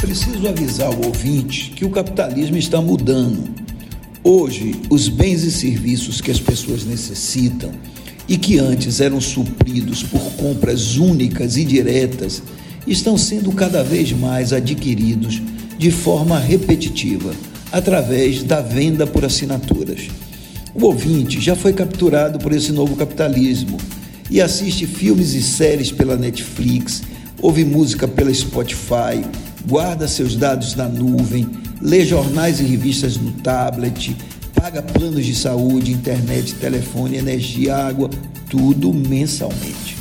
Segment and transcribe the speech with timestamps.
[0.00, 3.52] Preciso avisar o ouvinte que o capitalismo está mudando.
[4.22, 7.72] Hoje, os bens e serviços que as pessoas necessitam
[8.28, 12.40] e que antes eram supridos por compras únicas e diretas
[12.86, 15.42] estão sendo cada vez mais adquiridos
[15.76, 17.34] de forma repetitiva,
[17.72, 20.08] através da venda por assinaturas.
[20.74, 23.76] O ouvinte já foi capturado por esse novo capitalismo
[24.30, 27.02] e assiste filmes e séries pela Netflix,
[27.42, 29.24] ouve música pela Spotify,
[29.68, 31.46] guarda seus dados na nuvem,
[31.82, 34.16] lê jornais e revistas no tablet,
[34.54, 38.08] paga planos de saúde, internet, telefone, energia, água,
[38.48, 39.98] tudo mensalmente.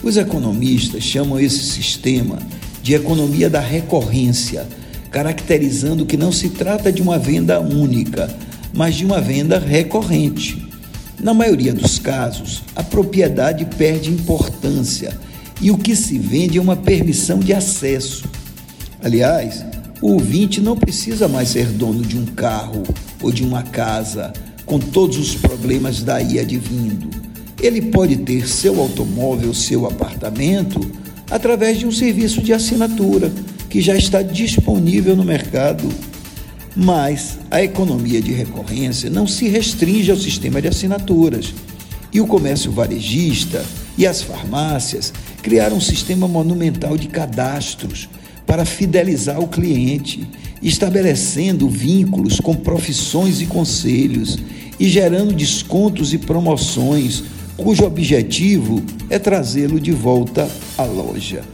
[0.00, 2.38] Os economistas chamam esse sistema
[2.84, 4.64] de economia da recorrência,
[5.10, 8.32] caracterizando que não se trata de uma venda única,
[8.72, 10.68] mas de uma venda recorrente.
[11.20, 15.18] Na maioria dos casos, a propriedade perde importância
[15.60, 18.24] e o que se vende é uma permissão de acesso.
[19.02, 19.64] Aliás,
[20.02, 22.82] o ouvinte não precisa mais ser dono de um carro
[23.22, 24.32] ou de uma casa,
[24.66, 27.08] com todos os problemas daí advindo.
[27.62, 30.80] Ele pode ter seu automóvel, seu apartamento,
[31.30, 33.32] através de um serviço de assinatura
[33.70, 35.88] que já está disponível no mercado.
[36.76, 41.54] Mas a economia de recorrência não se restringe ao sistema de assinaturas.
[42.12, 43.64] E o comércio varejista
[43.96, 48.08] e as farmácias criaram um sistema monumental de cadastros
[48.50, 50.28] para fidelizar o cliente,
[50.60, 54.40] estabelecendo vínculos com profissões e conselhos
[54.76, 57.22] e gerando descontos e promoções,
[57.56, 61.44] cujo objetivo é trazê-lo de volta à loja.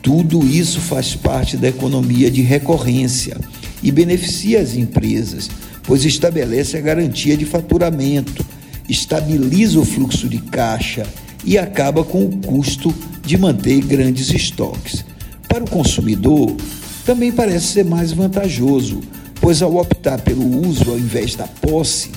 [0.00, 3.36] Tudo isso faz parte da economia de recorrência
[3.82, 5.50] e beneficia as empresas,
[5.82, 8.46] pois estabelece a garantia de faturamento,
[8.88, 11.04] estabiliza o fluxo de caixa
[11.44, 12.94] e acaba com o custo
[13.26, 15.04] de manter grandes estoques.
[15.52, 16.56] Para o consumidor,
[17.04, 19.02] também parece ser mais vantajoso,
[19.38, 22.10] pois ao optar pelo uso ao invés da posse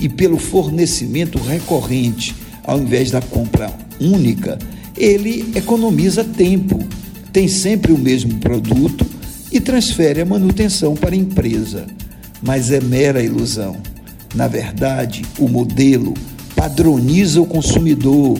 [0.00, 4.58] e pelo fornecimento recorrente ao invés da compra única,
[4.96, 6.80] ele economiza tempo,
[7.32, 9.06] tem sempre o mesmo produto
[9.52, 11.86] e transfere a manutenção para a empresa.
[12.42, 13.76] Mas é mera ilusão.
[14.34, 16.12] Na verdade, o modelo
[16.56, 18.36] padroniza o consumidor,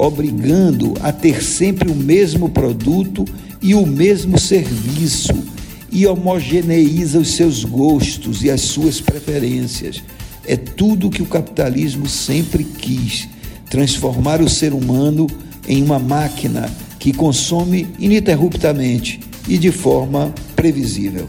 [0.00, 3.24] obrigando a ter sempre o mesmo produto
[3.60, 5.34] e o mesmo serviço
[5.92, 10.02] e homogeneiza os seus gostos e as suas preferências.
[10.46, 13.28] É tudo que o capitalismo sempre quis:
[13.68, 15.26] transformar o ser humano
[15.68, 21.26] em uma máquina que consome ininterruptamente e de forma previsível.